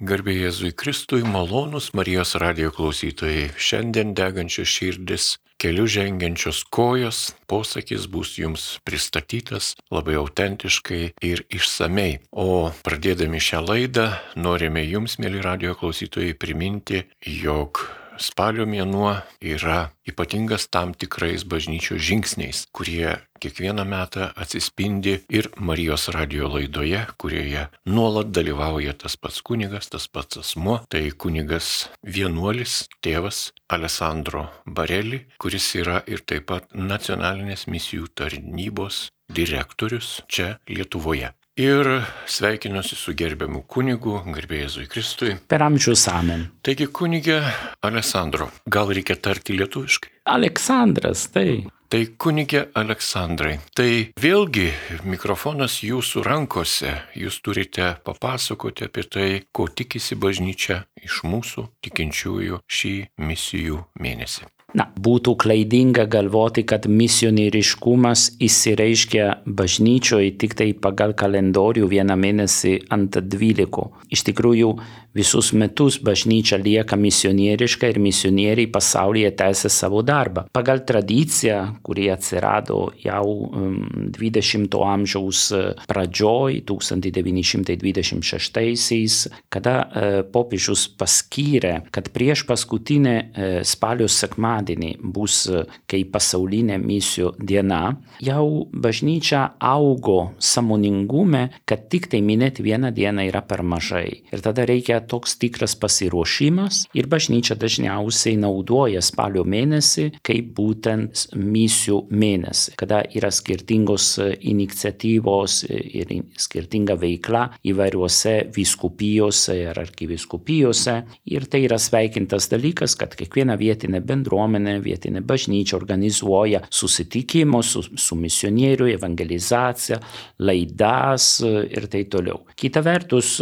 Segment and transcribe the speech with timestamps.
[0.00, 5.26] Garbė Jėzui Kristui, malonus Marijos radio klausytojai, šiandien degančios širdis,
[5.60, 12.16] keliu žengiančios kojos, posakis bus jums pristatytas labai autentiškai ir išsamei.
[12.32, 14.08] O pradėdami šią laidą,
[14.40, 17.84] norime jums, mėly radio klausytojai, priminti, jog
[18.20, 26.50] spalio mėnuo yra ypatingas tam tikrais bažnyčios žingsniais, kurie kiekvieną metą atsispindi ir Marijos radio
[26.52, 34.48] laidoje, kurioje nuolat dalyvauja tas pats kunigas, tas pats asmo, tai kunigas vienuolis, tėvas Alessandro
[34.66, 41.32] Barelli, kuris yra ir taip pat nacionalinės misijų tarnybos direktorius čia Lietuvoje.
[41.58, 41.88] Ir
[42.30, 45.34] sveikinuosi su gerbiamu kunigu, garbėjėzui Kristui.
[45.50, 46.46] Per amžius amen.
[46.62, 47.40] Taigi kunigė
[47.82, 50.14] Alessandro, gal reikia tarti lietuviškai?
[50.30, 51.66] Aleksandras, tai.
[51.90, 54.68] Tai kunigė Aleksandrai, tai vėlgi
[55.10, 62.94] mikrofonas jūsų rankose, jūs turite papasakoti apie tai, ko tikisi bažnyčia iš mūsų tikinčiųjų šį
[63.26, 64.46] misijų mėnesį.
[64.76, 73.18] Na, būtų klaidinga galvoti, kad misionieriškumas įsireiškia bažnyčioje tik tai pagal kalendorių vieną mėnesį ant
[73.32, 73.88] dvylikų.
[74.14, 74.70] Iš tikrųjų,
[75.14, 80.44] visus metus bažnyčia lieka misionieriška ir misionieriai pasaulyje tęsia savo darbą.
[80.54, 85.52] Pagal tradiciją, kuri atsirado jau um, 20 amžiaus
[85.90, 94.59] pradžioj, 1926-aisiais, kada uh, popiežius paskyrė, kad prieš paskutinę uh, spalio sekmadienį
[95.00, 102.92] bus uh, kaip pasaulinė misijų diena, jau bažnyčia augo samoningume, kad tik tai minėti vieną
[102.94, 104.22] dieną yra per mažai.
[104.32, 112.04] Ir tada reikia toks tikras pasiruošimas ir bažnyčia dažniausiai naudoja spalio mėnesį kaip būtent misijų
[112.10, 120.96] mėnesį, kada yra skirtingos iniciatyvos ir skirtinga veikla įvairiuose viskupijose ir arkiviskupijose.
[121.30, 128.16] Ir tai yra sveikintas dalykas, kad kiekviena vietinė bendruomenė, vietinė bažnyčia organizuoja susitikimus su, su
[128.16, 130.00] misionieriu, evangelizacija,
[130.38, 132.42] laidas ir tai toliau.
[132.56, 133.38] Kita vertus,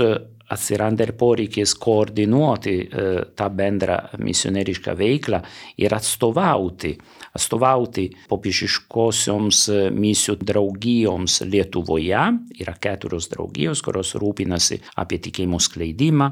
[0.48, 5.42] atsiranda ir poreikis koordinuoti e, tą bendrą misionierišką veiklą
[5.84, 6.94] ir atstovauti,
[7.36, 9.60] atstovauti popiežiškosioms
[9.94, 12.22] misijų draugijoms Lietuvoje.
[12.58, 16.30] Yra keturios draugijos, kurios rūpinasi apie tikėjimo skleidimą,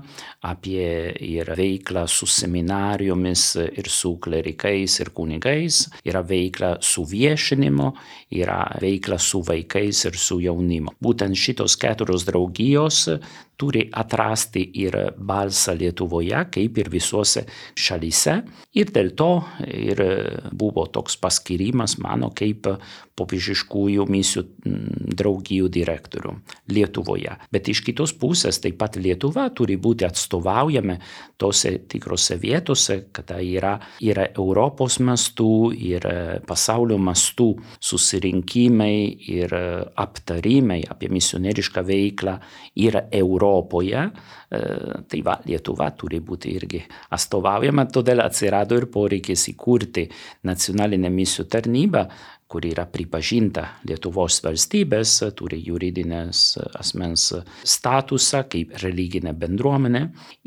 [0.48, 0.88] apie
[1.26, 7.92] ir veiklą su seminarijomis ir su klerikais ir kunigais, yra veikla su viešinimu,
[8.36, 10.96] yra veikla su vaikais ir su jaunimu.
[11.02, 13.06] Būtent šitos keturios draugijos
[13.56, 18.36] turi atrasti ir balsą Lietuvoje, kaip ir visuose šalyse.
[18.76, 19.30] Ir dėl to
[19.66, 20.02] ir
[20.52, 22.68] buvo toks paskirimas mano kaip
[23.16, 24.44] popiežiškųjų misijų
[25.16, 26.34] draugijų direktorių
[26.72, 27.36] Lietuvoje.
[27.52, 30.98] Bet iš kitos pusės taip pat Lietuva turi būti atstovaujama
[31.40, 36.06] tose tikrose vietose, kada yra, yra Europos mastų ir
[36.48, 37.48] pasaulio mastų
[37.80, 38.96] susirinkimai
[39.32, 39.52] ir
[39.96, 42.38] aptarimai apie misionierišką veiklą
[42.84, 44.08] ir Europoje.
[44.46, 46.80] Tai va, Lietuva turi būti irgi
[47.16, 50.06] atstovaujama, todėl atsirado ir poreikis įkurti
[50.46, 52.04] nacionalinę misijų tarnybą,
[52.48, 56.42] kuri yra pripažinta Lietuvos valstybės, turi juridinės
[56.78, 57.28] asmens
[57.66, 60.02] statusą kaip religinė bendruomenė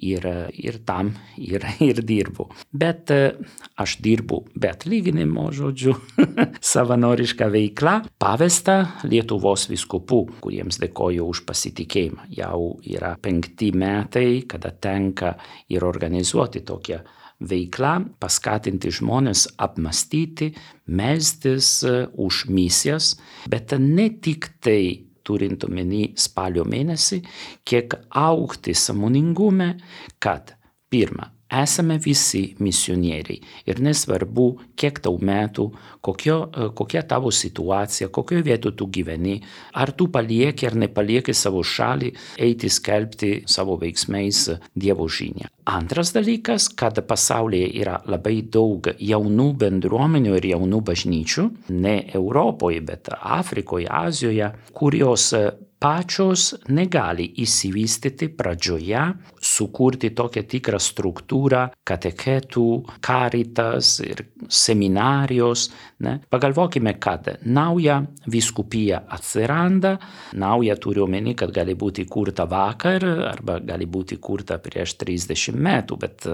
[0.07, 2.49] ir, ir tam ir, ir dirbu.
[2.71, 5.95] Bet aš dirbu be atlyginimo, žodžiu,
[6.71, 8.79] savanorišką veiklą, pavesta
[9.09, 12.29] Lietuvos viskupų, kuriems dėkoju už pasitikėjimą.
[12.39, 15.35] Jau yra penkti metai, kada tenka
[15.69, 17.03] ir organizuoti tokią
[17.39, 20.51] veikla paskatinti žmonės apmastyti,
[20.91, 23.13] melstis už misijas,
[23.49, 27.21] bet ne tik tai turint omeny spalio mėnesį,
[27.67, 29.75] kiek aukti samoningume,
[30.19, 30.55] kad
[30.89, 33.39] pirma, esame visi misionieriai
[33.69, 34.47] ir nesvarbu,
[34.79, 35.65] kiek tau metų,
[36.05, 36.37] kokio,
[36.77, 39.39] kokia tavo situacija, kokioje vietoje tu gyveni,
[39.73, 44.45] ar tu palieki ar nepalieki savo šalį, eiti skelbti savo veiksmais
[44.79, 45.49] Dievo žinią.
[45.69, 51.45] Antras dalykas, kad pasaulyje yra labai daug jaunų bendruomenių ir jaunų bažnyčių,
[51.75, 55.33] ne Europoje, bet Afrikoje, Azijoje, kurios
[55.79, 59.03] pačios negali įsivystyti pradžioje,
[59.39, 62.67] sukurti tokią tikrą struktūrą, kateketų,
[63.05, 65.69] karitas ir seminarijos.
[65.99, 66.19] Ne?
[66.29, 67.97] Pagalvokime, kad nauja
[68.31, 69.97] viskupija atsiranda,
[70.39, 73.03] nauja turiu omeny, kad gali būti kurta vakar
[73.33, 76.27] arba gali būti kurta prieš 30 metų, bet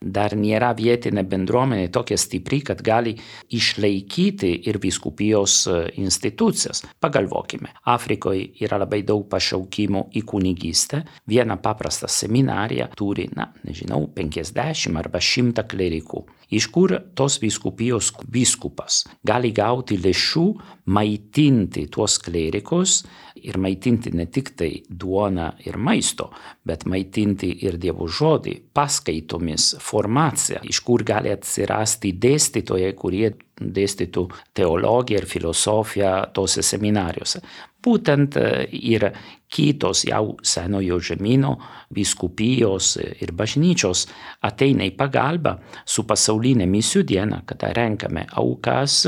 [0.00, 3.14] dar nėra vietinė bendruomenė tokia stipri, kad gali
[3.56, 5.62] išlaikyti ir viskupijos
[5.96, 6.84] institucijas.
[7.00, 11.06] Pagalvokime, Afrikoje yra labai daug pašaukimų į kunigystę.
[11.24, 16.26] Viena paprasta seminarija turi, na, nežinau, 50 arba 100 klerikų.
[16.52, 20.46] Iš kur tos viskupijos viskupas gali gauti lėšų
[20.92, 23.00] maitinti tuos klerikus
[23.46, 26.30] ir maitinti ne tik tai duoną ir maisto,
[26.66, 34.26] bet maitinti ir Dievo žodį, paskaitomis, formacija, iš kur gali atsirasti dėstytojai, kurie dėstytų
[34.56, 37.40] teologiją ir filosofiją tose seminarijuose.
[37.86, 38.36] Būtent
[38.74, 39.08] ir
[39.52, 41.52] kitos jau senojo žemynų
[41.96, 44.06] viskupijos ir bažnyčios
[44.44, 45.56] ateina į pagalbą
[45.86, 49.04] su pasaulinė misijų diena, kada renkame aukas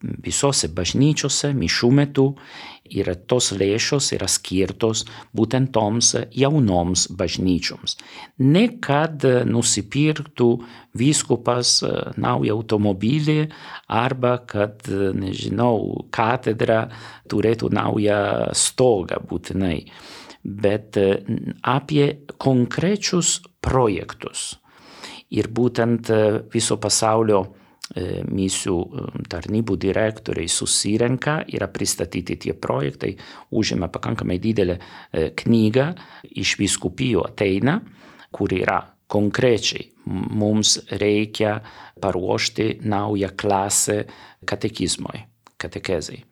[0.00, 2.30] visose bažnyčiose mišių metu
[2.90, 5.04] ir tos lėšos yra skirtos
[5.36, 7.96] būtent toms jaunoms bažnyčioms.
[8.38, 10.50] Ne kad nusipirktų
[10.96, 11.80] vyskupas
[12.16, 13.38] naują automobilį
[13.88, 16.86] arba kad, nežinau, katedra
[17.30, 18.20] turėtų naują
[18.56, 19.80] stogą būtinai,
[20.42, 20.98] bet
[21.62, 24.54] apie konkrečius projektus.
[25.34, 26.06] Ir būtent
[26.52, 27.40] viso pasaulio
[27.94, 28.76] misijų
[29.30, 33.14] tarnybų direktoriai susirenka, yra pristatyti tie projektai,
[33.54, 34.78] užima pakankamai didelę
[35.38, 35.86] knygą,
[36.34, 37.78] iš viskupijų ateina,
[38.34, 41.60] kur yra konkrečiai mums reikia
[42.00, 44.04] paruošti naują klasę
[44.44, 45.22] katekizmui,
[45.56, 46.22] katekezai.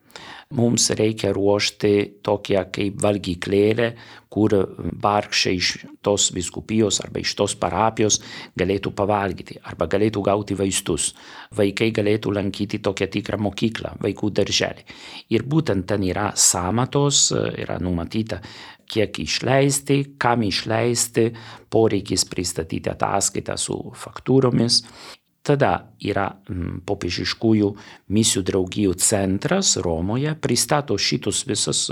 [0.53, 3.87] Mums reikia ruošti tokią kaip valgyklėlę,
[4.29, 4.53] kur
[5.01, 5.69] vargšai iš
[6.05, 8.19] tos viskupijos arba iš tos parapijos
[8.53, 11.15] galėtų pavalgyti arba galėtų gauti vaistus.
[11.57, 14.85] Vaikai galėtų lankyti tokią tikrą mokyklą, vaikų darželį.
[15.33, 18.43] Ir būtent ten yra samatos, yra numatyta
[18.85, 21.31] kiek išleisti, kam išleisti,
[21.73, 24.83] poreikis pristatyti ataskaitą su faktūromis.
[25.45, 26.25] Tada yra
[26.89, 27.67] popiežiškųjų
[28.15, 31.83] misijų draugijų centras Romoje, pristato šitus visus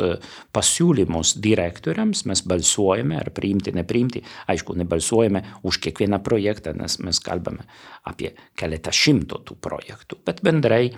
[0.54, 4.24] pasiūlymus direktoriams, mes balsuojame ar priimti, nepriimti.
[4.50, 7.68] Aišku, nebalsuojame už kiekvieną projektą, nes mes kalbame
[8.10, 10.90] apie keletą šimtų tų projektų, bet bendrai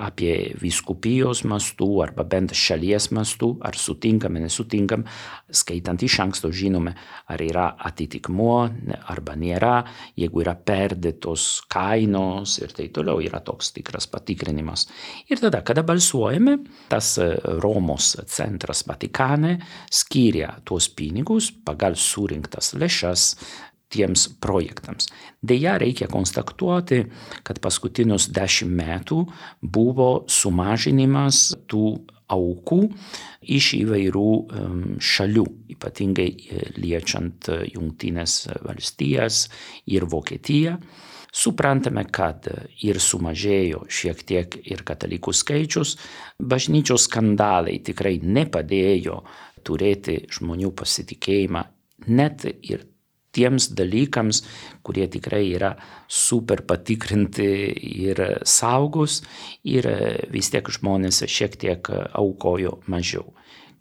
[0.00, 5.04] apie viskupijos mastų arba bent šalies mastų, ar sutinkame, nesutinkam,
[5.50, 6.94] skaitant iš anksto žinome,
[7.26, 8.56] ar yra atitikmuo
[9.10, 9.76] arba nėra,
[10.16, 14.86] jeigu yra perdėtos kainos kainos ir taip toliau yra toks tikras patikrinimas.
[15.30, 16.58] Ir tada, kada balsuojame,
[16.88, 17.18] tas
[17.62, 19.58] Romos centras Vatikane
[19.90, 23.34] skiria tuos pinigus pagal surinktas lėšas
[23.94, 25.06] tiems projektams.
[25.42, 27.04] Deja, reikia konstatuoti,
[27.44, 29.24] kad paskutinius dešimt metų
[29.62, 32.00] buvo sumažinimas tų
[32.34, 32.80] aukų
[33.54, 34.28] iš įvairių
[34.98, 35.44] šalių,
[35.76, 36.28] ypatingai
[36.80, 39.44] liečiant Junktinės valstijas
[39.86, 40.78] ir Vokietiją.
[41.34, 42.46] Suprantame, kad
[42.86, 45.96] ir sumažėjo šiek tiek ir katalikų skaičius,
[46.38, 49.18] bažnyčios skandalai tikrai nepadėjo
[49.66, 51.64] turėti žmonių pasitikėjimą
[52.06, 52.84] net ir
[53.34, 54.42] tiems dalykams,
[54.86, 55.72] kurie tikrai yra
[56.06, 57.48] super patikrinti
[58.06, 59.22] ir saugus
[59.66, 59.88] ir
[60.30, 63.26] vis tiek žmonės šiek tiek aukojo mažiau.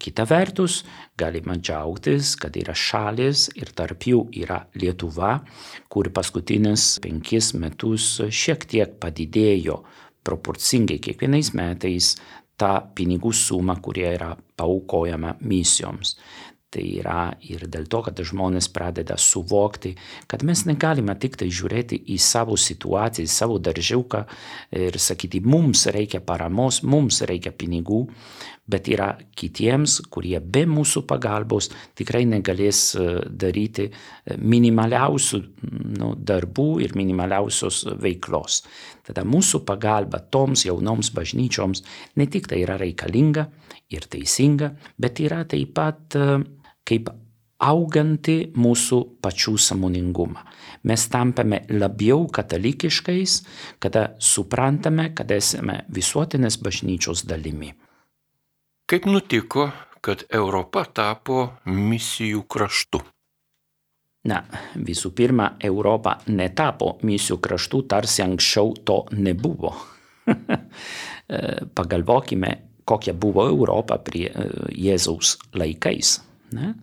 [0.04, 0.82] Kita vertus,
[1.16, 5.38] galima džiaugtis, kad yra šalis ir tarp jų yra Lietuva,
[5.88, 9.78] kur paskutinius penkis metus šiek tiek padidėjo
[10.28, 12.18] proporcingai kiekvienais metais
[12.60, 16.18] ta pinigų suma, kurie yra paukojama misijoms.
[16.74, 19.92] Tai yra ir dėl to, kad žmonės pradeda suvokti,
[20.32, 24.24] kad mes negalime tik tai žiūrėti į savo situaciją, į savo daržiuką
[24.80, 28.08] ir sakyti, mums reikia paramos, mums reikia pinigų,
[28.66, 32.96] bet yra kitiems, kurie be mūsų pagalbos tikrai negalės
[33.28, 33.90] daryti
[34.40, 35.42] minimaliausių
[36.00, 38.64] nu, darbų ir minimaliausios veiklos.
[39.06, 41.84] Tada mūsų pagalba toms jaunoms bažnyčioms
[42.18, 43.46] ne tik tai yra reikalinga
[43.94, 46.18] ir teisinga, bet yra taip pat
[46.88, 47.12] kaip
[47.64, 50.44] auganti mūsų pačių samoningumą.
[50.90, 53.38] Mes tampame labiau katalikiškais,
[53.80, 57.72] kada suprantame, kad esame visuotinės bažnyčios dalimi.
[58.90, 59.70] Kaip nutiko,
[60.04, 63.00] kad Europa tapo misijų kraštu?
[64.28, 64.42] Na,
[64.76, 69.74] visų pirma, Europa netapo misijų kraštu, tarsi anksčiau to nebuvo.
[71.78, 72.52] Pagalvokime,
[72.88, 74.30] kokia buvo Europa prie
[74.72, 76.20] Jėzaus laikais.
[76.54, 76.74] Ne?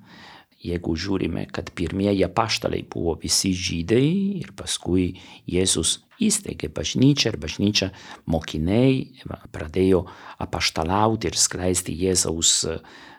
[0.60, 4.08] Jeigu žiūrime, kad pirmieji paštalai buvo visi žydai
[4.42, 5.14] ir paskui
[5.48, 7.88] Jėzus įsteigė bažnyčią ir bažnyčia
[8.28, 9.24] mokiniai
[9.54, 10.02] pradėjo
[10.44, 12.52] apaštalauti ir skleisti Jėzaus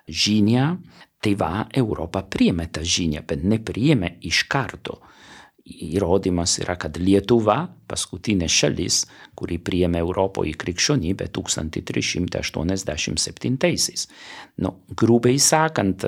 [0.06, 0.68] žinią,
[1.22, 5.00] tai va, Europa priėmė tą žinią, bet nepriėmė iš karto.
[5.66, 14.08] Įrodymas yra, kad Lietuva, paskutinė šalis, kuri priėmė Europoje krikščionybę 1387.
[14.64, 16.06] Nu, grubiai sakant,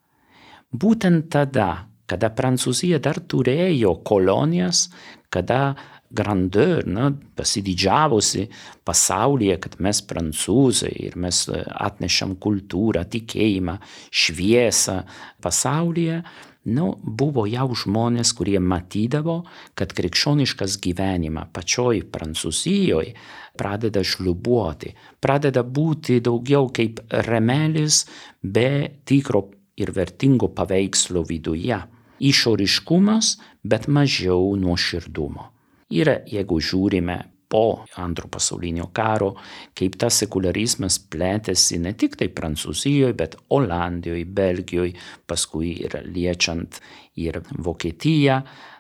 [0.73, 4.89] Būtent tada, kada Prancūzija dar turėjo kolonijas,
[5.29, 5.77] kada
[6.15, 8.47] grandeur, na, pasididžiavosi
[8.87, 13.77] pasaulyje, kad mes prancūzai ir mes atnešam kultūrą, tikėjimą,
[14.09, 15.01] šviesą
[15.43, 16.21] pasaulyje,
[16.65, 19.41] nu, buvo jau žmonės, kurie matydavo,
[19.77, 23.13] kad krikščioniškas gyvenimą pačioj Prancūzijoje
[23.55, 28.03] pradeda šlubuoti, pradeda būti daugiau kaip remelis
[28.41, 29.45] be tikro
[29.79, 31.79] ir vertingo paveikslo viduje.
[32.15, 35.54] Išoriškumas, bet mažiau nuoširdumo.
[35.93, 37.17] Ir jeigu žiūrime
[37.49, 39.35] po antro pasaulinio karo,
[39.77, 44.95] kaip tas sekularizmas plėtėsi ne tik tai Prancūzijoje, bet Olandijoje, Belgijoje,
[45.29, 46.79] paskui ir liečiant
[47.21, 47.37] ir
[47.67, 48.39] Vokietiją,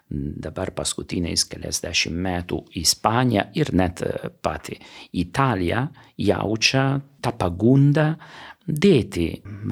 [0.09, 4.03] dabar paskutiniais keliasdešimt metų Ispanija ir net
[4.45, 4.77] pati
[5.17, 5.87] Italija
[6.21, 6.83] jaučia
[7.21, 8.11] tą pagundą
[8.65, 9.27] dėti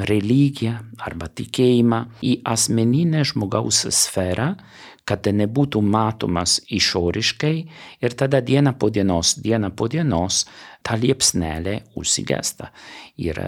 [0.09, 0.75] religiją
[1.05, 4.53] arba tikėjimą į asmeninę žmogaus sferą,
[5.03, 7.55] kad nebūtų matomas išoriškai
[8.03, 10.45] ir tada diena po dienos, diena po dienos
[10.83, 12.71] ta liepsnelė užsigesta.
[13.19, 13.39] Ir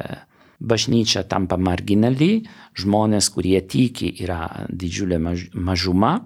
[0.59, 2.45] bažnyčia tampa marginali,
[2.79, 5.19] žmonės, kurie tiki, yra didžiulė
[5.53, 6.17] mažuma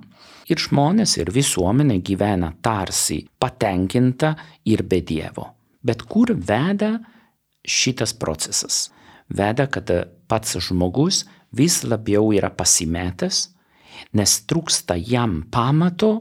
[0.50, 5.50] ir žmonės ir visuomenė gyvena tarsi patenkinta ir be Dievo.
[5.86, 6.98] Bet kur veda
[7.63, 8.89] šitas procesas?
[9.29, 9.91] Veda, kad
[10.27, 13.59] pats žmogus vis labiau yra pasimetęs,
[14.13, 16.13] nes trūksta jam pamato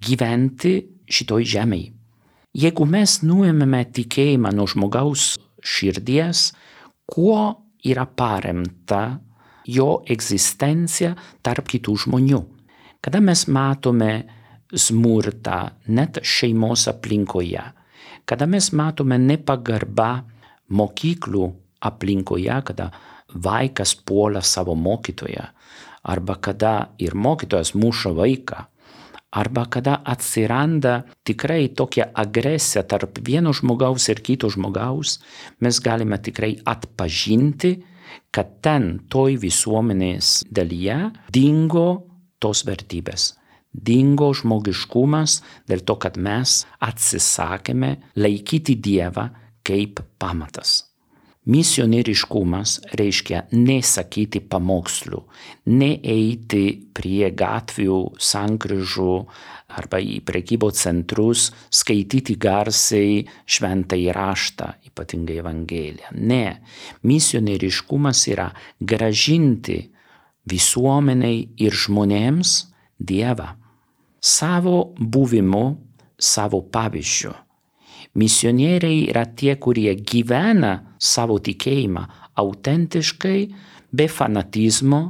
[0.00, 0.74] gyventi
[1.10, 1.94] šitoj žemėje.
[2.50, 6.48] Jeigu mes nuėmėme tikėjimą nuo žmogaus širdies,
[7.06, 7.42] kuo
[7.86, 9.20] yra paremta
[9.70, 11.12] jo egzistencija
[11.46, 12.40] tarp kitų žmonių.
[13.00, 14.10] Kada mes matome
[14.74, 15.60] smurtą
[15.94, 17.62] net šeimos aplinkoje,
[18.26, 20.10] kada mes matome nepagarbą
[20.74, 21.46] mokyklų
[21.86, 22.90] aplinkoje, kada
[23.30, 25.46] vaikas puola savo mokytoją,
[26.02, 28.64] arba kada ir mokytojas muša vaiką,
[29.30, 35.18] arba kada atsiranda tikrai tokia agresija tarp vieno žmogaus ir kito žmogaus,
[35.60, 37.76] mes galime tikrai atpažinti,
[38.34, 40.98] kad ten toj visuomenės dalyje
[41.30, 41.88] dingo
[42.42, 43.34] tos vertybės.
[43.70, 45.36] Dingo žmogiškumas
[45.70, 49.28] dėl to, kad mes atsisakėme laikyti Dievą
[49.62, 50.89] kaip pamatas.
[51.48, 55.22] Misionieriškumas reiškia nesakyti pamokslų,
[55.72, 59.14] neeiti prie gatvių, sankryžų
[59.80, 66.12] arba į prekybos centrus, skaityti garsiai šventąjį raštą, ypatingai Evangeliją.
[66.20, 66.60] Ne,
[67.08, 69.80] misionieriškumas yra gražinti
[70.44, 72.58] visuomeniai ir žmonėms
[73.00, 73.54] Dievą
[74.20, 75.78] savo buvimu,
[76.20, 77.32] savo pavyzdžiu.
[78.18, 82.02] Misionieriai yra tie, kurie gyvena savo tikėjimą
[82.42, 83.40] autentiškai,
[83.94, 85.00] be fanatizmo,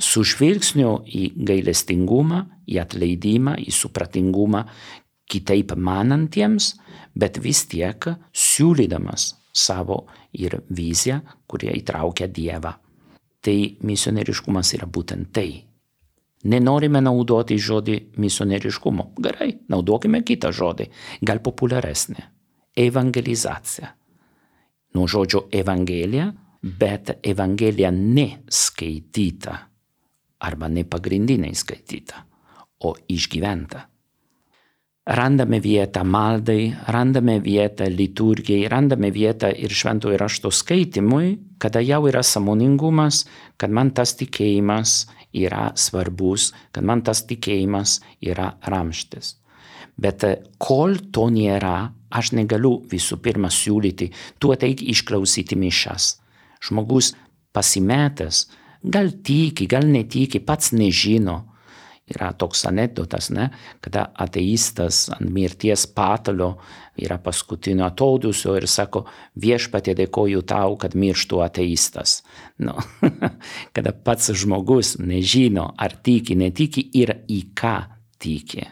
[0.00, 4.64] su žvilgsniu į gailestingumą, į atleidimą, į supratingumą
[5.30, 6.74] kitaip manantiems,
[7.16, 10.02] bet vis tiek siūlydamas savo
[10.36, 12.74] ir viziją, kurie įtraukia Dievą.
[13.40, 13.56] Tai
[13.88, 15.62] misionieriškumas yra būtent tai.
[16.44, 19.10] Nenorime naudoti žodį misionieriškumo.
[19.20, 20.88] Gerai, naudokime kitą žodį,
[21.24, 22.28] gal populiaresnį
[22.80, 23.90] evangelizacija.
[24.94, 26.30] Nuo žodžio evangelija,
[26.62, 29.56] bet evangelija neskaityta
[30.40, 32.24] arba ne pagrindinė skaityta,
[32.88, 33.86] o išgyventa.
[35.10, 42.22] Randame vietą maldai, randame vietą liturgijai, randame vietą ir šventojo rašto skaitimui, kada jau yra
[42.22, 43.24] samoningumas,
[43.56, 49.34] kad man tas tikėjimas yra svarbus, kad man tas tikėjimas yra ramštis.
[50.00, 50.24] Bet
[50.62, 56.16] kol to nėra, aš negaliu visų pirma siūlyti, tu ateik išklausyti mišas.
[56.66, 57.14] Žmogus
[57.54, 58.46] pasimetęs,
[58.82, 61.46] gal tiki, gal netiki, pats nežino.
[62.10, 63.44] Yra toks anegdotas, ne,
[63.78, 66.56] kada ateistas ant mirties patalio
[66.98, 69.04] yra paskutinio atodusio ir sako,
[69.38, 72.20] viešpatė dėkoju tau, kad mirštų ateistas.
[72.66, 72.74] Nu,
[73.76, 77.76] kada pats žmogus nežino, ar tiki, netiki ir į ką
[78.20, 78.66] tiki.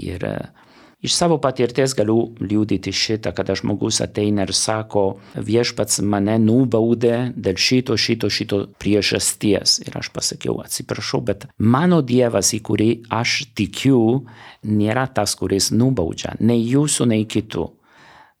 [0.00, 0.59] Ir uh,
[1.00, 7.56] Iš savo patirties galiu liūdyti šitą, kada žmogus ateina ir sako, viešpats mane nubaudė dėl
[7.56, 9.78] šito, šito, šito priežasties.
[9.86, 14.26] Ir aš pasakiau, atsiprašau, bet mano Dievas, į kurį aš tikiu,
[14.68, 17.64] nėra tas, kuris nubaudžia, nei jūsų, nei kitų.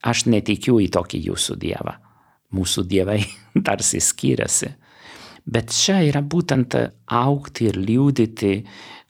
[0.04, 1.96] Aš netikiu į tokį jūsų Dievą.
[2.52, 3.22] Mūsų Dievai
[3.66, 4.74] tarsi skiriasi.
[5.48, 6.76] Bet čia yra būtent
[7.08, 8.52] aukti ir liūdyti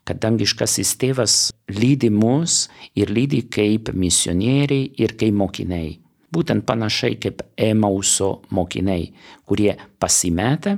[0.07, 1.35] kad dangiškasis tėvas
[1.71, 2.67] lydi mus
[2.97, 5.97] ir lydi kaip misionieriai ir kaip mokiniai.
[6.31, 9.09] Būtent panašiai kaip Emauso mokiniai,
[9.43, 10.77] kurie pasimetė,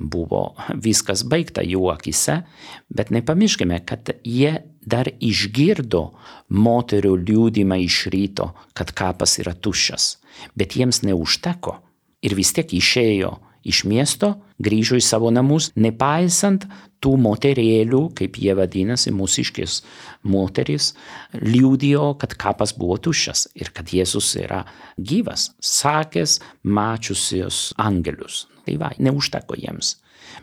[0.00, 2.40] buvo viskas baigta jų akise,
[2.88, 6.06] bet nepamirškime, kad jie dar išgirdo
[6.48, 10.16] moterų liūdimą iš ryto, kad kapas yra tuščias,
[10.56, 11.76] bet jiems neužteko
[12.24, 13.36] ir vis tiek išėjo
[13.66, 16.66] iš miesto, grįžo į savo namus, nepaisant
[17.00, 19.80] tų moterėlių, kaip jie vadinasi, mūsiškės
[20.28, 20.92] moteris,
[21.36, 24.64] liūdėjo, kad kapas buvo tuščias ir kad Jėzus yra
[24.96, 28.46] gyvas, sakęs, mačiusios angelius.
[28.66, 29.96] Tai va, neužteko jiems.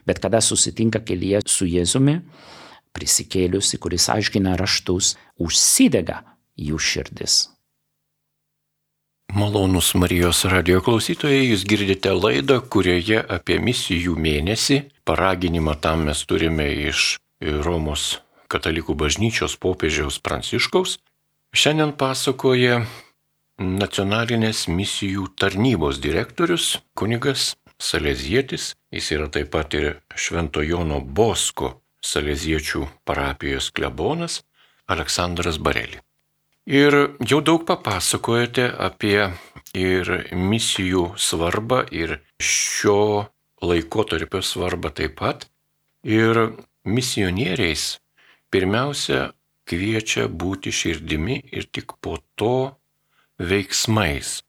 [0.08, 2.20] Bet kada susitinka kelyje su Jėzumi,
[2.98, 6.24] prisikėliusi, kuris aiškina raštus, užsidega
[6.58, 7.46] jų širdis.
[9.34, 16.70] Malonus Marijos radio klausytojai, jūs girdite laidą, kurioje apie misijų mėnesį, paraginimą tam mes turime
[16.88, 17.18] iš
[17.66, 20.96] Romos katalikų bažnyčios popiežiaus Pranciškaus,
[21.52, 22.80] šiandien pasakoja
[23.60, 32.88] nacionalinės misijų tarnybos direktorius kunigas Salezietis, jis yra taip pat ir Švento Jono Bosko Saleziečių
[33.06, 34.42] parapijos klebonas
[34.88, 36.07] Aleksandras Barelį.
[36.68, 39.30] Ir jau daug papasakojate apie
[39.72, 43.30] ir misijų svarbą, ir šio
[43.64, 45.46] laikotarpio svarbą taip pat.
[46.04, 48.02] Ir misionieriais
[48.52, 49.32] pirmiausia
[49.64, 52.76] kviečia būti širdimi ir tik po to
[53.40, 54.42] veiksmais.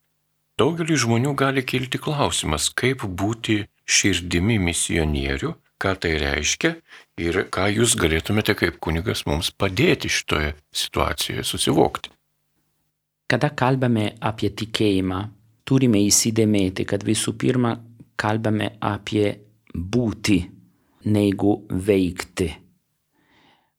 [0.58, 6.74] Daugelį žmonių gali kilti klausimas, kaip būti širdimi misionierių, ką tai reiškia
[7.18, 12.12] ir ką jūs galėtumėte kaip kunigas mums padėti šitoje situacijoje susivokti.
[13.28, 15.20] Kada kalbame apie tikėjimą,
[15.68, 17.74] turime įsidėmėti, kad visų pirma
[18.16, 19.34] kalbame apie
[19.74, 20.38] būti,
[21.08, 22.48] negu veikti.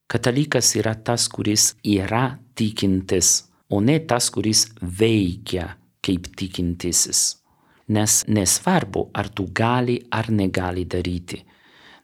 [0.09, 5.67] Katalikas yra tas, kuris yra tikintis, o ne tas, kuris veikia
[6.05, 7.37] kaip tikintisis.
[7.93, 11.41] Nes nesvarbu, ar tu gali ar negali daryti.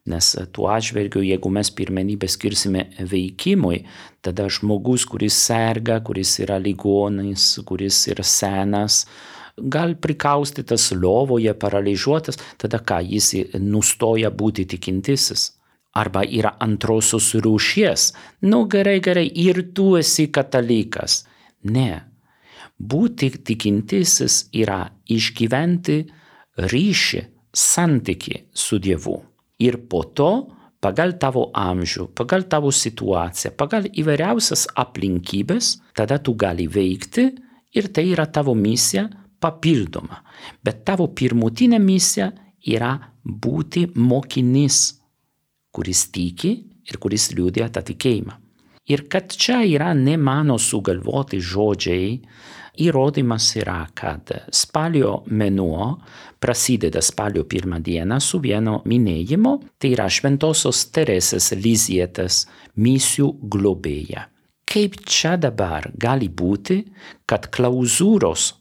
[0.05, 3.79] Nes tuo atžvilgiu, jeigu mes pirmenybę skirsime veikimui,
[4.21, 8.99] tada žmogus, kuris serga, kuris yra ligonis, kuris yra senas,
[9.57, 15.49] gal prikaustytas lovoje, paralyžiuotas, tada ką jis nustoja būti tikintisis.
[15.97, 18.09] Arba yra antrosios rūšies.
[18.45, 21.23] Nu gerai, gerai, ir tu esi katalikas.
[21.71, 22.03] Ne.
[22.77, 26.03] Būti tikintisis yra išgyventi
[26.61, 29.23] ryšį, santyki su Dievu
[29.59, 30.31] ir po to
[30.83, 37.29] pagal tavo amžių, pagal tavo situaciją, pagal įvairiausias aplinkybės, tada tu gali veikti
[37.75, 39.07] ir tai yra tavo misija
[39.41, 40.21] papildoma.
[40.63, 42.29] Bet tavo pirmutinė misija
[42.65, 42.93] yra
[43.25, 44.79] būti mokinys,
[45.73, 48.41] kuris tiki ir kuris liūdė tą tikėjimą.
[48.85, 52.19] Ir kad čia yra ne mano sugalvoti žodžiai,
[52.85, 55.95] įrodymas yra, kad spalio mėnuo
[56.45, 62.43] prasideda spalio pirmą dieną su vieno minėjimu, tai yra Šventosios Teresės Lizietės
[62.77, 64.27] misijų globėja.
[64.69, 66.83] Kaip čia dabar gali būti,
[67.25, 68.51] kad klauzūros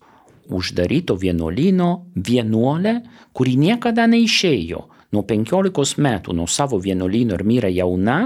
[0.48, 2.94] uždaryto vienuolino vienuolė,
[3.36, 8.22] kuri niekada neišėjo nuo 15 metų nuo savo vienuolino ir mirė jauna,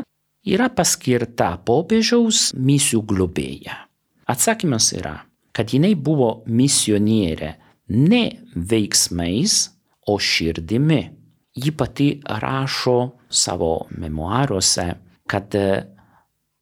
[0.46, 3.74] yra paskirta popiežiaus misijų globėja.
[4.30, 5.16] Atsakymas yra
[5.58, 7.56] kad jinai buvo misionierė
[7.88, 8.24] ne
[8.54, 9.68] veiksmais,
[10.08, 11.10] o širdimi.
[11.54, 14.86] Ji pati rašo savo memoaruose,
[15.28, 15.64] kad e,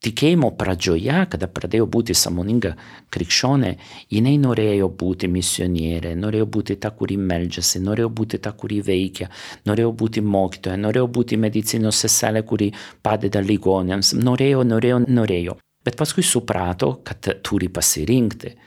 [0.03, 2.73] tikėjimo pradžioje, kada pradėjo būti samoninga
[3.13, 3.71] krikščionė,
[4.11, 9.29] jinai norėjo būti misionierė, norėjo būti ta, kuri meldžiasi, norėjo būti ta, kuri veikia,
[9.69, 12.71] norėjo būti mokytoja, norėjo būti medicinos seselė, kuri
[13.03, 15.59] padeda ligonėms, norėjo, norėjo, norėjo.
[15.87, 18.57] Bet paskui suprato, kad turi pasirinkti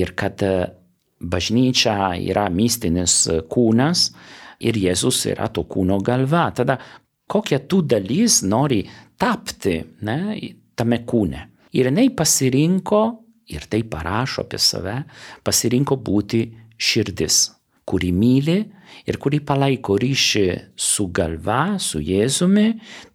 [0.00, 0.42] ir kad
[1.30, 4.08] bažnyčia yra mistinis kūnas
[4.64, 6.48] ir Jėzus yra to kūno galva.
[6.54, 6.78] Tada
[7.30, 8.82] kokia tu dalis nori
[9.18, 10.18] tapti ne,
[10.76, 11.48] tame kūne.
[11.74, 13.02] Ir jinai pasirinko,
[13.50, 15.00] ir tai parašo apie save,
[15.44, 16.44] pasirinko būti
[16.78, 17.48] širdis,
[17.84, 18.58] kuri myli
[19.08, 20.46] ir kuri palaiko ryšį
[20.78, 22.68] su galva, su Jėzumi,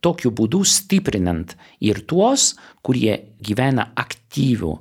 [0.04, 4.74] tokiu būdu stiprinant ir tuos, kurie gyvena aktyvų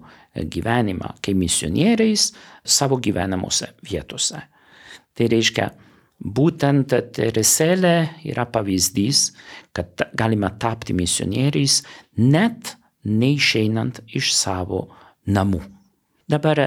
[0.44, 2.30] gyvenimą kaip misionieriais
[2.64, 4.40] savo gyvenamuose vietose.
[5.14, 5.70] Tai reiškia,
[6.18, 7.96] būtent Tereselė
[8.28, 9.32] yra pavyzdys,
[9.72, 11.82] kad galima tapti misionieriais
[12.18, 12.76] net
[13.08, 14.86] neišeinant iš savo
[15.26, 15.62] namų.
[16.28, 16.60] Dabar,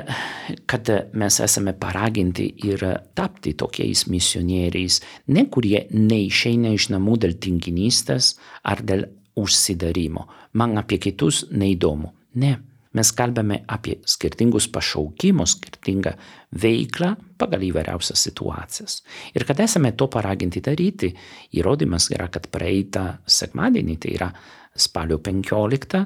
[0.65, 2.81] kad mes esame paraginti ir
[3.13, 4.97] tapti tokiais misionieriais,
[5.29, 8.33] ne kurie neišeina iš namų dėl tinginystės
[8.65, 9.05] ar dėl
[9.37, 10.25] užsidarimo,
[10.57, 12.09] man apie kitus neįdomu.
[12.41, 12.55] Ne,
[12.97, 16.13] mes kalbame apie skirtingus pašaukimus, skirtingą
[16.61, 18.99] veiklą pagal įvairiausias situacijas.
[19.35, 21.11] Ir kad esame to paraginti daryti,
[21.57, 24.29] įrodymas yra, kad praeitą sekmadienį, tai yra
[24.75, 26.03] spalio 15,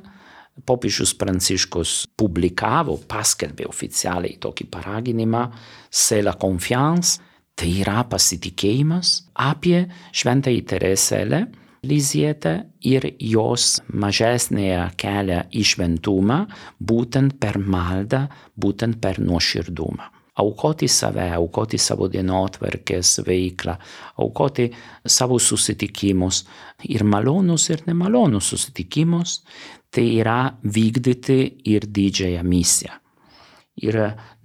[0.65, 5.43] popiežius Pranciškus publikavo, paskelbė oficialiai tokį paraginimą,
[5.89, 7.19] c'est la confiance,
[7.55, 11.45] tai yra pasitikėjimas apie šventąjį Tereselę
[11.85, 16.41] Lizietę ir jos mažesnėje kelią į šventumą
[16.79, 18.25] būtent per maldą,
[18.57, 23.77] būtent per nuoširdumą aukoti save, aukoti savo dienotvarkės veiklą,
[24.19, 24.67] aukoti
[25.07, 26.43] savo susitikimus
[26.91, 29.39] ir malonus ir nemalonus susitikimus,
[29.89, 31.39] tai yra vykdyti
[31.71, 32.99] ir didžiąją misiją.
[33.75, 33.97] Ir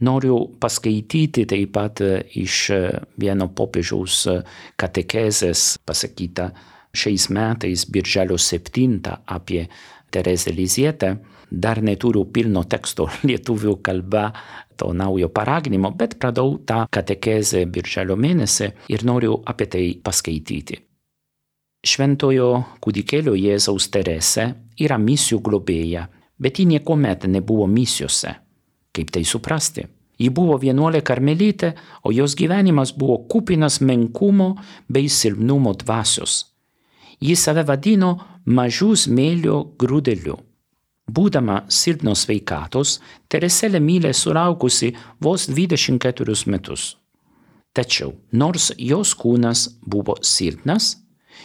[0.02, 2.00] noriu paskaityti taip pat
[2.38, 2.56] iš
[3.18, 4.24] vieno popiežiaus
[4.78, 6.48] katekezės pasakytą
[6.92, 9.68] šiais metais, birželio 7 apie
[10.10, 11.16] Teresę Lizietę.
[11.50, 14.30] Dar neturiu pilno teksto lietuvių kalba
[14.78, 20.78] to naujo paraginimo, bet pradau tą katekezę birželio mėnesį ir noriu apie tai paskaityti.
[21.80, 22.50] Šventojo
[22.84, 24.50] kūdikėlio Jėzaus Teresė
[24.84, 26.04] yra misijų globėja,
[26.38, 28.34] bet ji niekuomet nebuvo misijose.
[28.92, 29.86] Kaip tai suprasti?
[30.20, 31.72] Ji buvo vienuolė karmelitė,
[32.04, 34.52] o jos gyvenimas buvo kupinas menkumo
[34.92, 36.49] bei silpnumo dvasios.
[37.20, 38.14] Ji save vadino
[38.46, 40.38] mažų smėlio grūdeliu.
[41.10, 46.96] Būdama silpnos veikatos, Tereselė mylė suraukusi vos 24 metus.
[47.74, 50.96] Tačiau, nors jos kūnas buvo silpnas,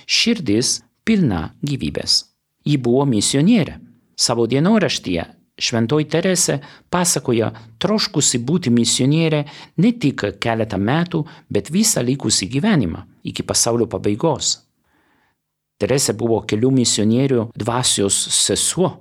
[0.06, 2.24] širdis pilna gyvybės.
[2.66, 3.80] Ji buvo misionierė.
[4.16, 6.58] Savo dienoraštyje Šventoji Teresė
[6.92, 9.46] pasakoja troškusi būti misionierė
[9.80, 14.65] ne tik keletą metų, bet visą likusį gyvenimą iki pasaulio pabaigos.
[15.82, 18.94] Teresė buvo kelių misionierių dvasios sesuo.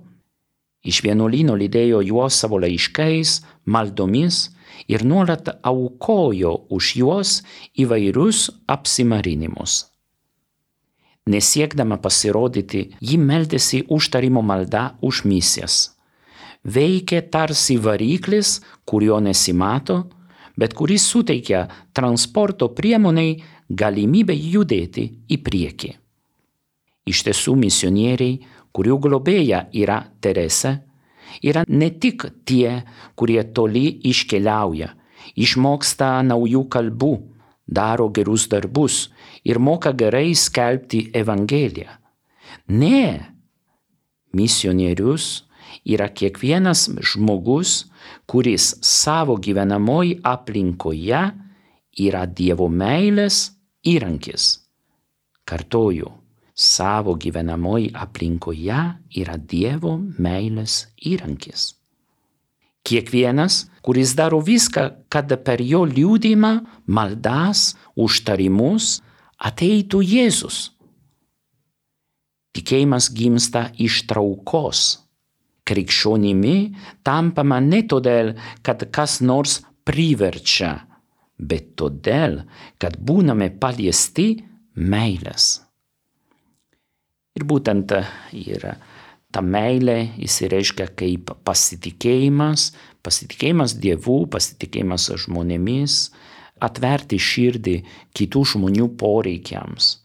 [0.84, 4.50] Iš vienuolino lydėjo juos savo laiškais, maldomis
[4.90, 7.38] ir nuolat aukojo už juos
[7.78, 9.84] įvairius apsimarinimus.
[11.30, 15.94] Nesiekdama pasirodyti, ji meldėsi užtarimo malda už misijas.
[16.64, 20.02] Veikė tarsi variklis, kurio nesimato,
[20.56, 21.64] bet kuris suteikia
[21.96, 23.38] transporto priemoniai
[23.70, 25.98] galimybę judėti į priekį.
[27.04, 28.40] Iš tiesų misionieriai,
[28.74, 30.78] kurių globėja yra Terese,
[31.44, 32.82] yra ne tik tie,
[33.14, 34.88] kurie toli iškeliauja,
[35.36, 37.12] išmoksta naujų kalbų,
[37.66, 39.08] daro gerus darbus
[39.44, 41.92] ir moka gerai skelbti Evangeliją.
[42.68, 43.20] Ne,
[44.32, 45.44] misionierius
[45.84, 47.84] yra kiekvienas žmogus,
[48.26, 51.24] kuris savo gyvenamoj aplinkoje
[52.04, 53.50] yra Dievo meilės
[53.84, 54.64] įrankis.
[55.44, 56.08] Kartoju,
[56.54, 58.82] savo gyvenamoj aplinkoje
[59.18, 61.74] yra Dievo meilės įrankis.
[62.84, 66.52] Kiekvienas, kuris daro viską, kad per jo liūdimą,
[66.86, 69.00] maldas, užtarimus
[69.40, 70.58] ateitų Jėzus.
[72.54, 75.00] Tikėjimas gimsta iš traukos.
[75.64, 80.84] Krikščionimi tampama ne todėl, kad kas nors priverčia,
[81.40, 82.42] bet todėl,
[82.78, 84.44] kad būname paliesti
[84.76, 85.63] meilės.
[87.34, 87.90] Ir būtent
[88.30, 88.76] yra
[89.34, 92.68] ta meilė įsireiškia kaip pasitikėjimas,
[93.02, 95.96] pasitikėjimas Dievu, pasitikėjimas žmonėmis,
[96.62, 97.76] atverti širdį
[98.14, 99.96] kitų žmonių poreikiams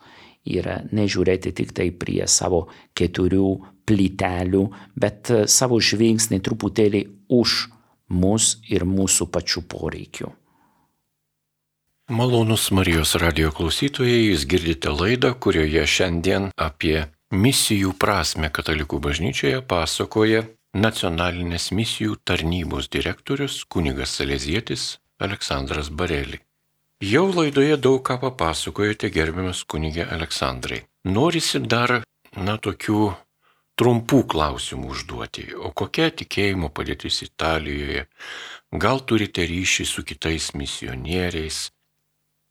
[0.50, 0.65] ir
[0.96, 2.65] nežiūrėti tik tai prie savo
[2.98, 3.52] keturių
[3.86, 4.63] plytelių,
[4.98, 7.60] bet savo žvilgsnį truputėlį už
[8.10, 10.34] mus ir mūsų pačių poreikių.
[12.10, 20.44] Malonus Marijos radio klausytojai, jūs girdite laidą, kurioje šiandien apie misijų prasme katalikų bažnyčioje pasakoja
[20.74, 26.39] nacionalinės misijų tarnybos direktorius kunigas Salezietis Aleksandras Barelį.
[27.06, 30.82] Jau laidoje daug ką papasakojote, gerbiamas kunigė Aleksandrai.
[31.06, 32.02] Norisi dar,
[32.36, 33.13] na, tokių
[33.80, 35.46] trumpų klausimų užduoti.
[35.56, 38.08] O kokia tikėjimo padėtis Italijoje?
[38.74, 41.70] Gal turite ryšį su kitais misionieriais?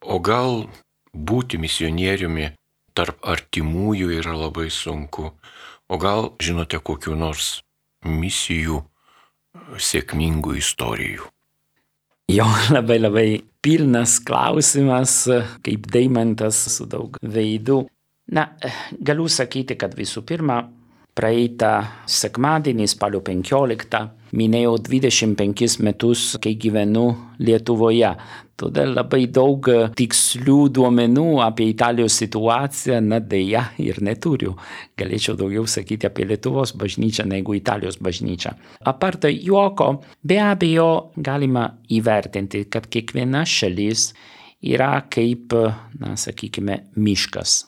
[0.07, 0.69] O gal
[1.13, 2.55] būti misionieriumi
[2.99, 5.31] tarp artimųjų yra labai sunku?
[5.89, 7.61] O gal žinote kokiu nors
[8.05, 8.83] misijų
[9.79, 11.29] sėkmingų istorijų?
[12.29, 12.45] Jo
[12.77, 13.29] labai labai
[13.65, 15.23] pilnas klausimas,
[15.65, 17.85] kaip deimantas su daug veidų.
[18.37, 18.51] Na,
[18.93, 20.61] galiu sakyti, kad visų pirma,
[21.17, 21.73] praeitą
[22.05, 24.03] sekmadienį, spalio 15,
[24.37, 27.09] minėjau 25 metus, kai gyvenu
[27.41, 28.13] Lietuvoje.
[28.59, 34.57] Todėl labai daug tikslių duomenų apie Italijos situaciją, na dėja, ir neturiu.
[34.99, 38.57] Galėčiau daugiau sakyti apie Lietuvos bažnyčią negu Italijos bažnyčią.
[38.91, 44.11] Apart juoko, be abejo, galima įvertinti, kad kiekviena šalis
[44.67, 45.55] yra kaip,
[46.03, 47.61] na, sakykime, miškas.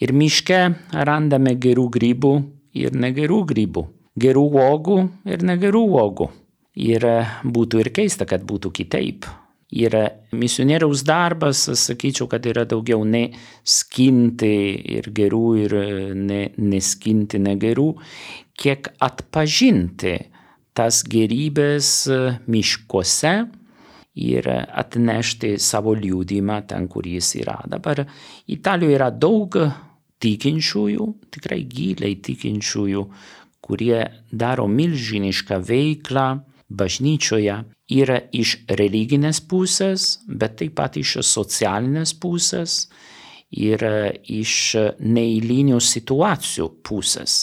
[0.00, 0.62] Ir miške
[1.04, 2.34] randame gerų grybų
[2.78, 3.84] ir negerų grybų.
[4.18, 6.30] Gerų uogų ir negerų uogų.
[6.78, 7.04] Ir
[7.42, 9.26] būtų ir keista, kad būtų kitaip.
[9.74, 9.92] Ir
[10.32, 13.26] misionieriaus darbas, sakyčiau, kad yra daugiau ne
[13.68, 14.54] skinti
[14.96, 15.74] ir gerų ir
[16.16, 17.90] ne, neskinti negerų,
[18.56, 20.14] kiek atpažinti
[20.78, 21.90] tas gerybės
[22.48, 23.34] miškuose
[24.18, 27.58] ir atnešti savo liūdimą ten, kur jis yra.
[27.68, 28.06] Dabar
[28.48, 29.58] Italijoje yra daug
[30.22, 33.04] tikinčiųjų, tikrai giliai tikinčiųjų,
[33.68, 34.00] kurie
[34.32, 36.28] daro milžinišką veiklą
[36.68, 37.58] bažnyčioje
[37.92, 42.80] ir iš religinės pusės, bet taip pat iš socialinės pusės
[43.52, 43.84] ir
[44.24, 44.54] iš
[45.00, 47.38] neįlinių situacijų pusės.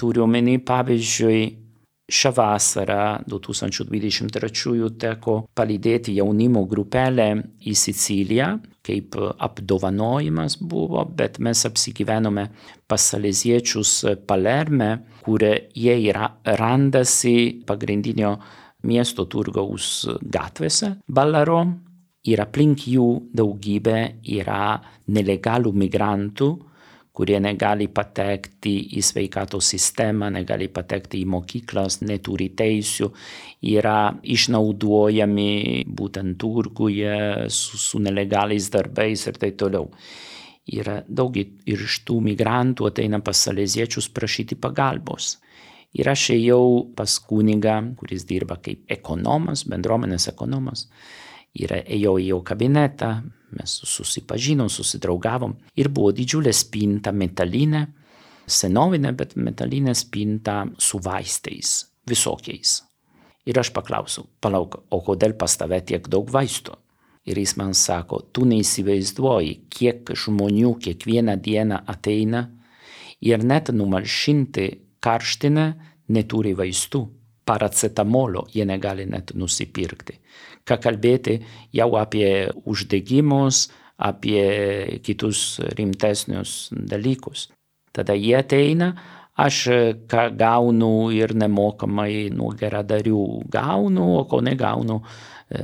[0.00, 1.42] Turiu omeny, pavyzdžiui,
[2.12, 7.28] šią vasarą 2023 teko palydėti jaunimo grupelę
[7.68, 8.48] į Siciliją,
[8.82, 12.48] kaip apdovanojimas buvo, bet mes apsigyvenome
[12.88, 13.92] pas saleziečius
[14.26, 14.90] Palerme,
[15.22, 15.94] kur jie
[16.58, 18.34] randasi pagrindinio
[18.82, 20.96] miesto turgaus gatvėse.
[21.06, 21.62] Ballaro
[22.26, 23.98] ir aplink jų daugybė
[24.38, 24.76] yra
[25.14, 26.50] nelegalų migrantų,
[27.12, 33.10] kurie negali patekti į sveikatos sistemą, negali patekti į mokyklas, neturi teisių,
[33.74, 39.90] yra išnaudojami būtent turguje su, su nelegaliais darbais ir taip toliau.
[40.72, 45.36] Ir daug ir iš tų migrantų ateina pas saleziečius prašyti pagalbos.
[45.92, 50.86] Ir aš ėjau pas kunigą, kuris dirba kaip ekonomas, bendruomenės ekonomas.
[51.60, 53.10] Ir ėjau į jo kabinetą,
[53.52, 57.84] mes susipažinom, susidraugavom ir buvo didžiulė spinta metalinė,
[58.48, 61.74] senovinė, bet metalinė spinta su vaistais,
[62.08, 62.80] visokiais.
[63.46, 66.76] Ir aš paklausiau, palauk, o kodėl pas tave tiek daug vaistų?
[67.26, 72.48] Ir jis man sako, tu neįsivaizduoji, kiek žmonių kiekvieną dieną ateina
[73.22, 74.66] ir net numalšinti
[75.02, 75.66] karštinę
[76.14, 77.04] neturi vaistų.
[77.42, 80.20] Paracetamolo jie negali net nusipirkti
[80.68, 81.38] ką kalbėti
[81.74, 83.68] jau apie uždegimus,
[84.02, 87.48] apie kitus rimtesnius dalykus.
[87.92, 88.92] Tada jie ateina,
[89.36, 89.64] aš
[90.10, 95.00] ką gaunu ir nemokamai nuo geradarių gaunu, o ko negaunu,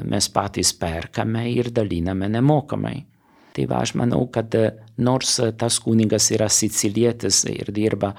[0.09, 2.99] mes patys perkame ir daliname nemokamai.
[3.57, 4.55] Tai va, aš manau, kad
[5.03, 8.13] nors tas kunigas yra sicilietis ir dirba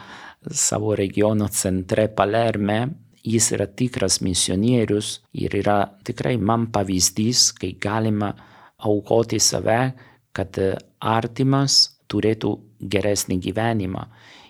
[0.52, 2.80] savo regiono centre Palerme,
[3.24, 8.34] jis yra tikras misionierius ir yra tikrai man pavyzdys, kai galima
[8.80, 9.94] aukoti save,
[10.32, 10.60] kad
[11.00, 14.04] artimas turėtų geresnį gyvenimą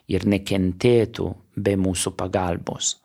[0.10, 2.98] ir nekentėtų be mūsų pagalbos.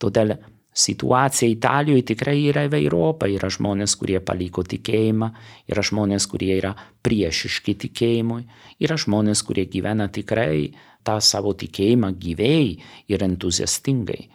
[0.00, 0.36] Todėl
[0.76, 3.28] situacija Italijoje tikrai yra įvairopa.
[3.32, 5.30] Yra žmonės, kurie paliko tikėjimą,
[5.72, 6.74] yra žmonės, kurie yra
[7.06, 8.42] priešiški tikėjimui,
[8.84, 10.74] yra žmonės, kurie gyvena tikrai
[11.06, 12.74] tą savo tikėjimą gyviai
[13.08, 14.26] ir entuziastingai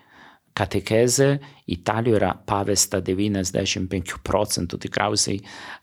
[0.58, 1.28] katechezė
[1.72, 5.40] Italijoje yra pavesta 95 procentų tikriausiai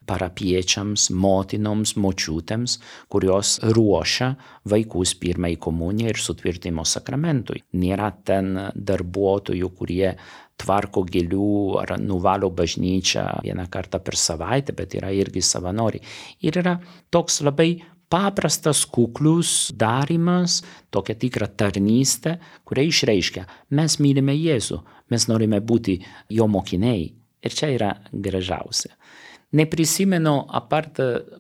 [0.09, 2.79] parapiečiams, motinoms, močiutėms,
[3.09, 4.35] kurios ruošia
[4.69, 7.63] vaikus pirmai komunijai ir sutvirtimo sakramentui.
[7.81, 10.13] Nėra ten darbuotojų, kurie
[10.59, 11.51] tvarko gėlių
[11.85, 16.03] ar nuvalo bažnyčią vieną kartą per savaitę, bet yra irgi savanoriai.
[16.45, 16.79] Ir yra
[17.15, 17.77] toks labai
[18.09, 24.81] paprastas, kuklus darimas, tokia tikra tarnystė, kuria išreiškia, mes mylime Jėzų,
[25.13, 25.99] mes norime būti
[26.33, 27.09] jo mokiniai.
[27.39, 28.91] Ir čia yra gražiausia.
[29.55, 30.99] Neprisimenu, apart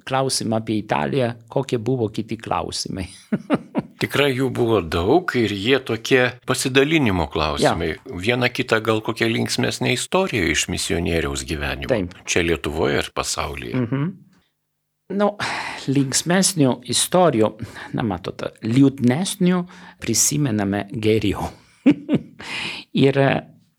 [0.09, 3.05] klausimą apie Italiją, kokie buvo kiti klausimai.
[4.01, 7.91] Tikrai jų buvo daug ir jie tokie pasidalinimo klausimai.
[7.97, 8.21] Ja.
[8.23, 11.91] Viena kita gal kokia linksmėsnė istorija iš misionieriaus gyvenimo.
[11.91, 12.15] Taip.
[12.25, 13.75] Čia Lietuvoje ir pasaulyje.
[13.83, 14.09] Mhm.
[15.09, 15.31] Nu,
[15.89, 17.49] linksmesnių istorijų,
[17.97, 19.63] na matote, liūdnesnių
[20.05, 21.47] prisimename geriau.
[23.07, 23.19] ir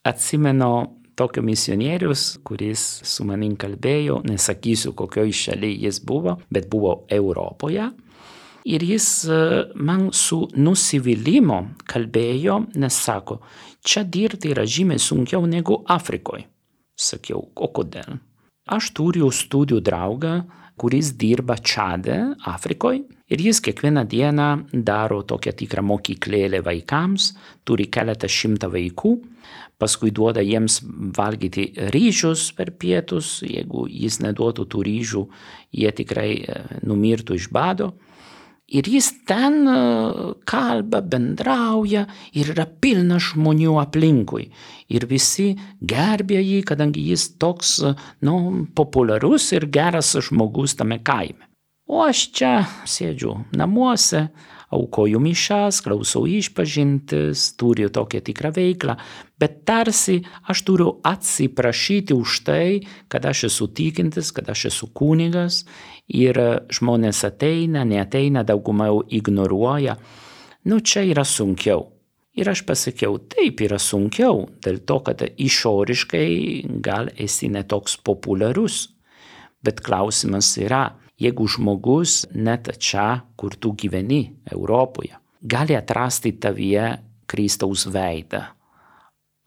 [0.10, 0.72] atsimenu
[1.13, 7.92] tokio misionierius, kuris su manim kalbėjo, nesakysiu kokioj šalyje jis buvo, bet buvo Europoje.
[8.65, 9.39] Ir jis e,
[9.78, 11.62] man su nusivylimu
[11.94, 13.44] kalbėjo, nes sako,
[13.86, 16.48] čia dirbti yra žymiai sunkiau negu Afrikoje.
[16.98, 18.18] Sakiau, o kodėl?
[18.70, 20.39] Aš turiu studijų draugą,
[20.80, 27.34] kuris dirba Čade, Afrikoje, ir jis kiekvieną dieną daro tokią tikrą mokyklėlę vaikams,
[27.68, 29.13] turi keletą šimtą vaikų,
[29.80, 30.82] paskui duoda jiems
[31.15, 35.24] valgyti ryžius per pietus, jeigu jis neduotų tų ryžių,
[35.80, 37.94] jie tikrai e, numirtų iš bado.
[38.69, 39.77] Ir jis ten e,
[40.45, 42.03] kalba, bendrauja
[42.38, 44.49] ir yra pilna žmonių aplinkui.
[44.93, 47.95] Ir visi gerbė jį, kadangi jis toks, e,
[48.27, 51.49] nu, populiarus ir geras žmogus tame kaime.
[51.89, 52.53] O aš čia
[52.86, 54.27] sėdžiu namuose,
[54.69, 58.95] aukoju mišas, klausau išpažintis, turiu tokią tikrą veiklą,
[59.41, 65.63] bet tarsi aš turiu atsiprašyti už tai, kad aš esu tikintis, kad aš esu kunigas
[66.08, 66.38] ir
[66.73, 69.97] žmonės ateina, neateina, dauguma jau ignoruoja.
[70.69, 71.88] Nu, čia yra sunkiau.
[72.39, 76.29] Ir aš pasakiau, taip yra sunkiau, dėl to, kad išoriškai
[76.86, 78.86] gal esi netoks populiarus.
[79.65, 80.86] Bet klausimas yra,
[81.19, 86.95] jeigu žmogus net čia, kur tu gyveni, Europoje, gali atrasti tavyje
[87.29, 88.41] Kristaus veidą.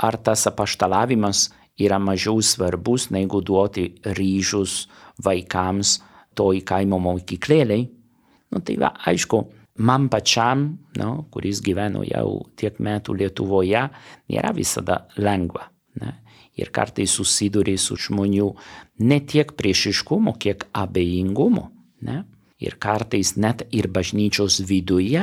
[0.03, 4.87] Ar tas apaštalavimas yra mažiau svarbus negu duoti ryžius
[5.25, 6.01] vaikams
[6.37, 7.83] toj kaimo mokyklėlei?
[8.53, 9.41] Nu, tai va, aišku,
[9.81, 10.67] man pačiam,
[11.01, 13.87] no, kuris gyveno jau tiek metų Lietuvoje,
[14.29, 15.71] nėra visada lengva.
[16.01, 16.19] Ne?
[16.61, 18.51] ir kartais susiduri su žmonių
[18.99, 21.71] ne tiek priešiškumo, kiek abejingumo.
[22.03, 22.25] Ne?
[22.63, 25.23] Ir kartais net ir bažnyčios viduje,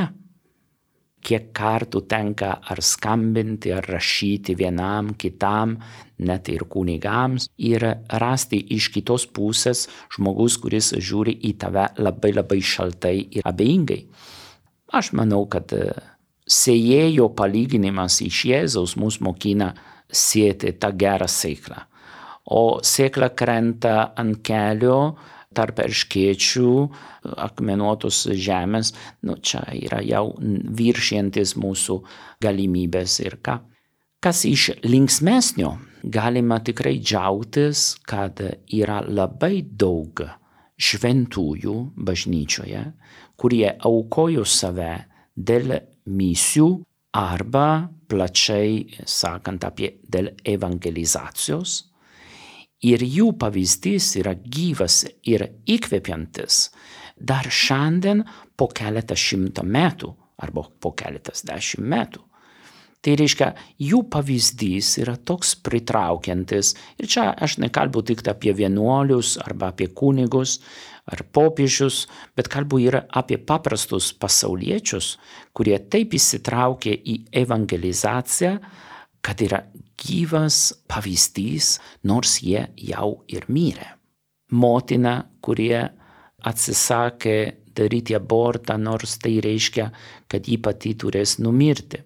[1.24, 5.78] kiek kartų tenka ar skambinti, ar rašyti vienam, kitam,
[6.20, 7.86] net ir kunigams, ir
[8.22, 14.02] rasti iš kitos pusės žmogus, kuris žiūri į tave labai labai šaltai ir abejingai.
[14.96, 15.92] Aš manau, kad e,
[16.50, 19.74] sėjėjo palyginimas iš Jėzaus mus mokina
[20.10, 21.84] sieti tą gerą sėklą.
[22.50, 25.18] O sėkla krenta ant kelio
[25.56, 26.72] tarp erškėčių,
[27.46, 28.94] akmenuotos žemės,
[29.26, 31.98] nu, čia yra jau viršientis mūsų
[32.44, 33.58] galimybės ir ką.
[34.20, 38.42] Kas iš linksmesnio, galima tikrai džiaugtis, kad
[38.76, 40.22] yra labai daug
[40.80, 41.76] šventųjų
[42.08, 42.84] bažnyčioje,
[43.40, 44.92] kurie aukojo save
[45.36, 46.70] dėl misijų
[47.16, 51.89] arba plačiai sakant apie dėl evangelizacijos.
[52.88, 56.70] Ir jų pavyzdys yra gyvas ir įkvepiantis
[57.20, 58.24] dar šiandien
[58.56, 62.24] po keletą šimtą metų arba po keletas dešimt metų.
[63.00, 66.74] Tai reiškia, jų pavyzdys yra toks pritraukiantis.
[67.00, 70.58] Ir čia aš nekalbu tik apie vienuolius arba apie kunigus
[71.08, 72.04] ar popiežius,
[72.36, 75.14] bet kalbu ir apie paprastus pasauliečius,
[75.56, 78.58] kurie taip įsitraukė į evangelizaciją,
[79.22, 79.64] kad yra
[80.00, 81.78] gyvas pavyzdys,
[82.08, 83.96] nors jie jau ir mirė.
[84.52, 85.82] Motina, kurie
[86.50, 87.38] atsisakė
[87.76, 89.90] daryti abortą, nors tai reiškia,
[90.28, 92.02] kad ji pati turės numirti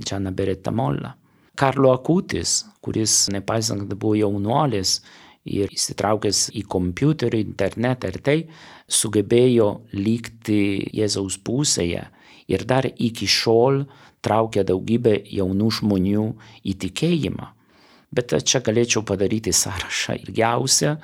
[0.00, 1.14] Džana Beretta Molla.
[1.54, 4.98] Karlo Akutis, kuris nepaisant, kad buvo jaunuolis
[5.44, 8.38] ir įsitraukęs į kompiuterį, internetą ir tai,
[8.90, 12.02] sugebėjo likti Jėzaus pusėje
[12.50, 13.84] ir dar iki šiol
[14.24, 16.26] traukia daugybę jaunų žmonių
[16.64, 17.52] į tikėjimą.
[18.14, 20.98] Bet čia galėčiau padaryti sąrašą ilgiausią.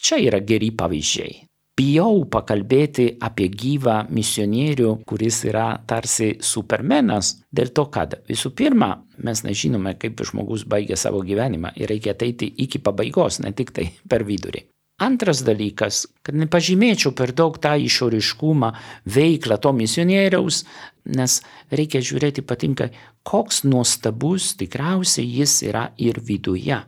[0.00, 7.86] Čia yra geri pavyzdžiai bijau pakalbėti apie gyvą misionierių, kuris yra tarsi supermenas, dėl to,
[7.94, 8.90] kad visų pirma,
[9.24, 13.88] mes nežinome, kaip žmogus baigia savo gyvenimą ir reikia ateiti iki pabaigos, ne tik tai
[14.08, 14.66] per vidurį.
[15.00, 18.68] Antras dalykas, kad nepažymėčiau per daug tą išoriškumą,
[19.08, 20.64] veiklą to misionieriaus,
[21.08, 21.38] nes
[21.72, 22.90] reikia žiūrėti patinka,
[23.24, 26.82] koks nuostabus tikriausiai jis yra ir viduje.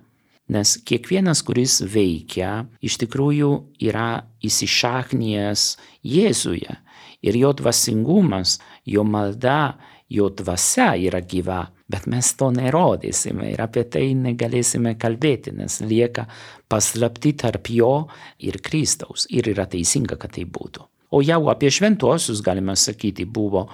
[0.52, 3.52] Nes kiekvienas, kuris veikia, iš tikrųjų
[3.88, 5.64] yra įsišaknijęs
[6.04, 6.76] Jėzuje
[7.22, 9.78] ir jo dvasingumas, jo malda,
[10.12, 16.26] jo dvasia yra gyva, bet mes to nerodysime ir apie tai negalėsime kalbėti, nes lieka
[16.72, 17.92] paslapti tarp jo
[18.40, 20.88] ir Kristaus ir yra teisinga, kad tai būtų.
[21.12, 23.66] O jau apie šventuosius galima sakyti buvo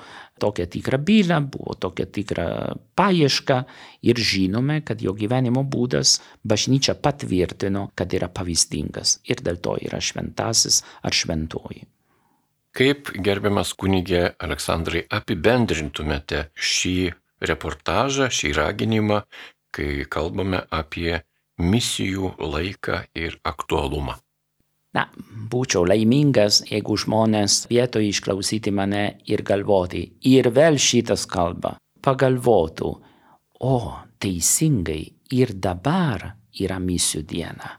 [0.43, 2.47] tokią tikrą bylą, buvo tokia tikra
[2.99, 3.61] paieška
[4.03, 10.03] ir žinome, kad jo gyvenimo būdas bažnyčia patvirtino, kad yra pavyzdingas ir dėl to yra
[10.03, 11.87] šventasis ar šventoji.
[12.75, 16.99] Kaip gerbiamas kunigė Aleksandrai apibendrintumėte šį
[17.41, 19.23] reportažą, šį raginimą,
[19.75, 21.21] kai kalbame apie
[21.59, 24.17] misijų laiką ir aktualumą?
[24.97, 25.05] Na,
[25.53, 32.93] būčiau laimingas, jeigu žmonės vietoj išklausyti mane ir galvoti, ir vėl šitas kalba, pagalvotų,
[33.69, 33.77] o
[34.19, 35.03] teisingai
[35.37, 37.78] ir dabar yra misijų diena.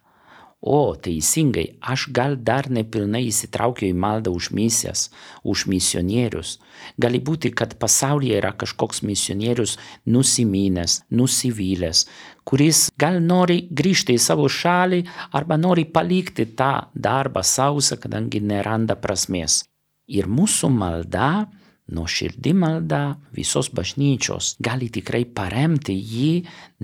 [0.59, 5.05] O, teisingai, aš gal dar nepilnai įsitraukiu į maldą už misijas,
[5.47, 6.57] už misionierius.
[6.99, 12.03] Gali būti, kad pasaulyje yra kažkoks misionierius nusiminęs, nusivylęs,
[12.43, 18.99] kuris gal nori grįžti į savo šalį arba nori palikti tą darbą sausą, kadangi neranda
[18.99, 19.63] prasmės.
[20.11, 21.47] Ir mūsų malda
[21.93, 26.31] nuoširdi malda visos bažnyčios gali tikrai paremti jį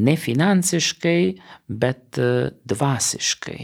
[0.05, 1.21] ne finansiškai,
[1.67, 3.61] bet e, dvasiškai.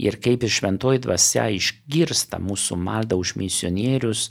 [0.00, 4.30] Ir kaip šventoji dvasia išgirsta mūsų maldą už misionierius,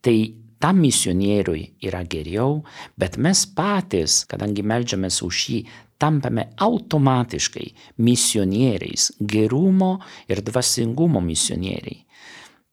[0.00, 2.62] tai tam misionieriui yra geriau,
[2.96, 5.58] bet mes patys, kadangi melžiamės už jį,
[6.02, 7.68] tampame automatiškai
[8.02, 9.98] misionieriais, gerumo
[10.30, 12.00] ir dvasingumo misionieriai.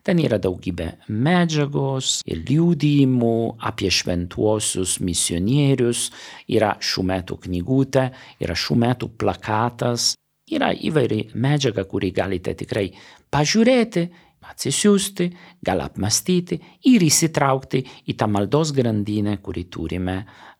[0.05, 6.11] Ten yra daugybė medžiagos ir liūdimų apie šventuosius misionierius.
[6.53, 8.03] Yra šių metų knygutė,
[8.41, 10.13] yra šių metų plakatas
[10.51, 12.89] Yra įvairi medžiaga, kurį galite tikrai
[13.31, 14.05] pažiūrėti,
[14.51, 15.29] atsisiųsti,
[15.63, 16.57] gal apmastyti
[16.91, 20.17] ir įsitraukti į tą maldos grandinę, kurį turime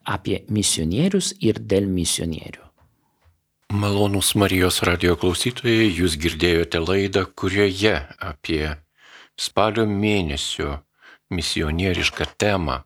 [0.07, 2.67] apie misionierius ir dėl misionierių.
[3.71, 8.65] Malonus Marijos radio klausytojai, jūs girdėjote laidą, kurioje apie
[9.39, 10.81] spalio mėnesio
[11.31, 12.81] misionierišką temą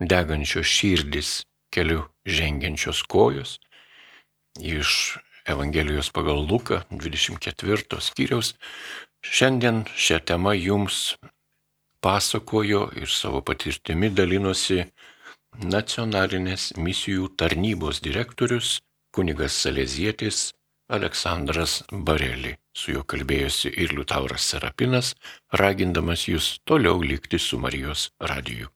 [0.00, 1.30] degančios širdis
[1.72, 3.56] keliu žengiančios kojos
[4.60, 5.18] iš
[5.50, 8.54] Evangelijos pagal Luką 24 skyriaus.
[9.20, 11.16] Šiandien šią temą jums
[12.00, 14.84] pasakojo ir savo patirtimi dalinosi
[15.74, 18.78] nacionalinės misijų tarnybos direktorius
[19.12, 20.50] kunigas Salezietis
[20.88, 22.56] Aleksandras Bareli.
[22.74, 25.14] Su juo kalbėjosi ir Liutauras Serapinas,
[25.62, 28.70] ragindamas jūs toliau likti su Marijos radiju.